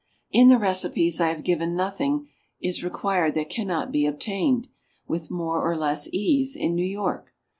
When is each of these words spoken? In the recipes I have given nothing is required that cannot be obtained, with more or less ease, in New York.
In 0.31 0.49
the 0.49 0.57
recipes 0.57 1.21
I 1.21 1.27
have 1.27 1.43
given 1.43 1.75
nothing 1.75 2.27
is 2.59 2.83
required 2.83 3.35
that 3.35 3.51
cannot 3.51 3.91
be 3.91 4.07
obtained, 4.07 4.67
with 5.07 5.29
more 5.29 5.61
or 5.61 5.77
less 5.77 6.09
ease, 6.11 6.55
in 6.55 6.73
New 6.73 6.83
York. 6.87 7.35